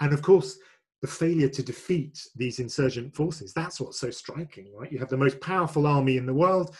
[0.00, 0.58] And of course,
[1.00, 3.54] the failure to defeat these insurgent forces.
[3.54, 4.92] That's what's so striking, right?
[4.92, 6.76] You have the most powerful army in the world,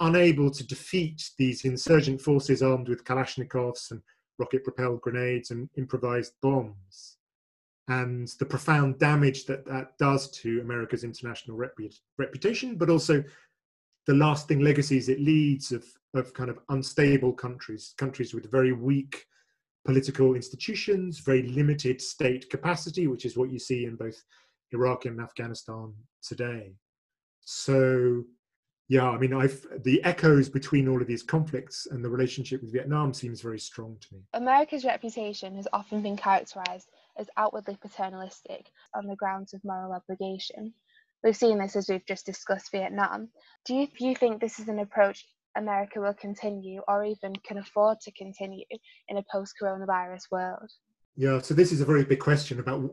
[0.00, 4.02] unable to defeat these insurgent forces armed with Kalashnikovs and
[4.38, 7.18] rocket propelled grenades and improvised bombs.
[7.90, 11.56] And the profound damage that that does to America's international
[12.18, 13.24] reputation, but also
[14.06, 15.84] the lasting legacies it leads of,
[16.14, 19.26] of kind of unstable countries, countries with very weak
[19.84, 24.22] political institutions, very limited state capacity, which is what you see in both
[24.70, 26.74] Iraq and Afghanistan today.
[27.40, 28.22] So,
[28.88, 32.72] yeah, I mean, I've the echoes between all of these conflicts and the relationship with
[32.72, 34.20] Vietnam seems very strong to me.
[34.34, 36.88] America's reputation has often been characterized
[37.18, 40.72] as outwardly paternalistic on the grounds of moral obligation.
[41.22, 43.28] We've seen this as we've just discussed Vietnam.
[43.66, 48.00] Do you, you think this is an approach America will continue or even can afford
[48.00, 48.64] to continue
[49.08, 50.70] in a post coronavirus world?
[51.16, 52.90] Yeah, so this is a very big question about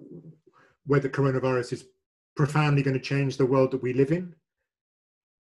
[0.86, 1.86] whether coronavirus is
[2.36, 4.34] profoundly going to change the world that we live in,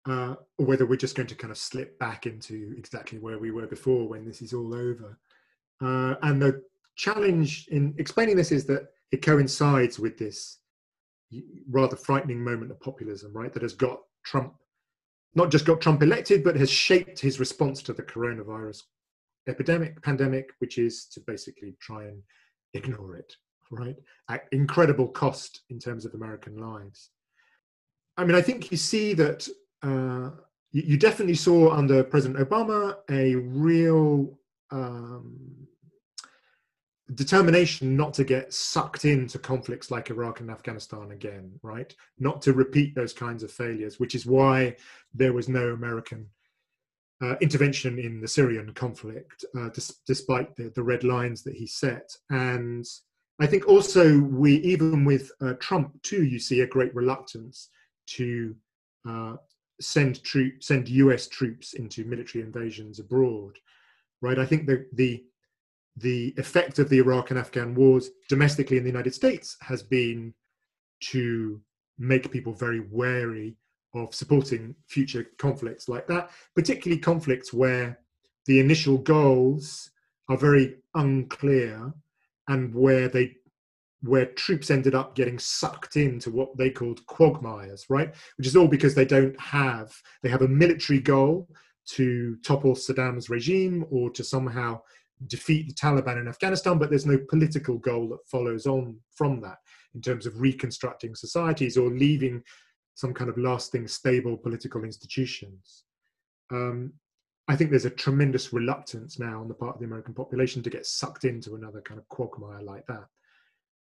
[0.08, 3.50] uh, or whether we're just going to kind of slip back into exactly where we
[3.50, 5.18] were before when this is all over.
[5.80, 6.62] Uh, and the
[6.96, 10.58] challenge in explaining this is that it coincides with this
[11.68, 13.52] rather frightening moment of populism, right?
[13.52, 14.54] That has got Trump
[15.34, 18.82] not just got Trump elected, but has shaped his response to the coronavirus
[19.48, 22.22] epidemic, pandemic, which is to basically try and
[22.74, 23.34] ignore it,
[23.70, 23.96] right?
[24.30, 27.10] At incredible cost in terms of American lives.
[28.16, 29.48] I mean, I think you see that
[29.82, 30.30] uh,
[30.72, 34.38] you, definitely saw under President Obama a real
[34.70, 35.66] um,
[37.12, 41.94] determination not to get sucked into conflicts like Iraq and Afghanistan again, right?
[42.18, 44.76] Not to repeat those kinds of failures, which is why
[45.12, 46.26] there was no American
[47.22, 51.66] uh, intervention in the Syrian conflict, uh, dis- despite the, the, red lines that he
[51.66, 52.16] set.
[52.30, 52.84] And
[53.38, 57.68] I think also we, even with uh, Trump too, you see a great reluctance
[58.06, 58.54] to
[59.08, 59.36] uh,
[59.80, 61.28] send troops, send U.S.
[61.28, 63.58] troops into military invasions abroad,
[64.20, 64.38] right?
[64.38, 65.24] I think the the
[65.96, 70.34] the effect of the Iraq and Afghan wars domestically in the United States has been
[71.00, 71.60] to
[71.98, 73.56] make people very wary
[73.94, 77.98] of supporting future conflicts like that, particularly conflicts where
[78.46, 79.90] the initial goals
[80.28, 81.92] are very unclear
[82.48, 83.36] and where they
[84.02, 88.14] where troops ended up getting sucked into what they called quagmires, right?
[88.36, 91.48] Which is all because they don't have they have a military goal
[91.86, 94.80] to topple Saddam's regime or to somehow
[95.26, 99.58] defeat the Taliban in Afghanistan, but there's no political goal that follows on from that
[99.94, 102.42] in terms of reconstructing societies or leaving
[102.94, 105.84] some kind of lasting, stable political institutions.
[106.50, 106.92] Um,
[107.48, 110.70] I think there's a tremendous reluctance now on the part of the American population to
[110.70, 113.04] get sucked into another kind of quagmire like that.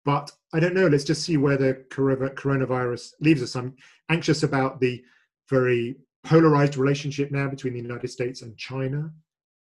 [0.06, 0.88] But I don't know.
[0.88, 3.56] Let's just see where the coronavirus leaves us.
[3.56, 3.76] I'm
[4.10, 5.02] anxious about the
[5.50, 9.12] very polarized relationship now between the United States and China,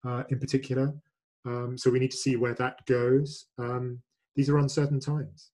[0.06, 0.94] uh, in particular.
[1.44, 3.46] Um, so we need to see where that goes.
[3.58, 4.00] Um,
[4.36, 5.50] these are uncertain times.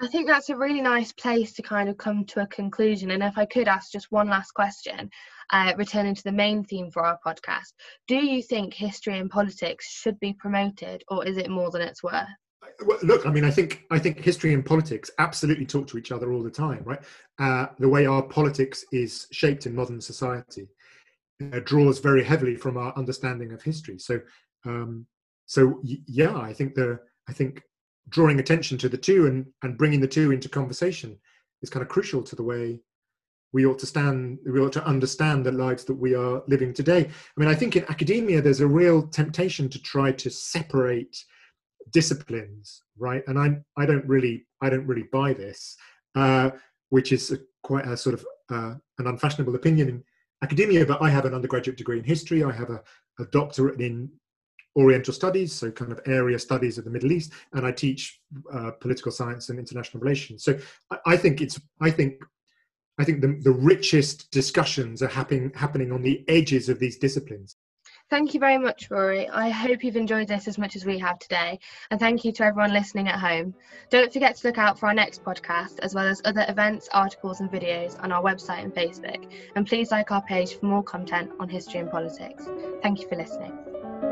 [0.00, 3.12] I think that's a really nice place to kind of come to a conclusion.
[3.12, 5.08] And if I could ask just one last question,
[5.50, 7.72] uh, returning to the main theme for our podcast,
[8.08, 12.02] do you think history and politics should be promoted, or is it more than it's
[12.02, 12.26] worth?
[12.84, 16.10] Well, look, I mean, I think I think history and politics absolutely talk to each
[16.10, 17.00] other all the time, right?
[17.38, 20.68] Uh, the way our politics is shaped in modern society
[21.52, 23.98] uh, draws very heavily from our understanding of history.
[23.98, 24.20] So,
[24.64, 25.06] um,
[25.46, 27.62] so yeah, I think the I think
[28.08, 31.18] drawing attention to the two and and bringing the two into conversation
[31.62, 32.80] is kind of crucial to the way
[33.52, 37.04] we ought to stand we ought to understand the lives that we are living today
[37.04, 41.16] i mean i think in academia there's a real temptation to try to separate
[41.92, 45.76] disciplines right and i i don't really i don't really buy this
[46.14, 46.50] uh,
[46.90, 50.04] which is a, quite a sort of uh, an unfashionable opinion in,
[50.42, 52.44] academia, but I have an undergraduate degree in history.
[52.44, 52.82] I have a,
[53.18, 54.10] a doctorate in
[54.76, 58.20] Oriental Studies, so kind of area studies of the Middle East, and I teach
[58.52, 60.44] uh, political science and international relations.
[60.44, 60.58] So
[60.90, 62.22] I, I, think it's I think
[62.98, 67.56] I think the, the richest discussions are happening happening on the edges of these disciplines.
[68.12, 69.26] Thank you very much, Rory.
[69.30, 71.58] I hope you've enjoyed this as much as we have today,
[71.90, 73.54] and thank you to everyone listening at home.
[73.88, 77.40] Don't forget to look out for our next podcast, as well as other events, articles,
[77.40, 79.32] and videos on our website and Facebook.
[79.56, 82.46] And please like our page for more content on history and politics.
[82.82, 84.11] Thank you for listening.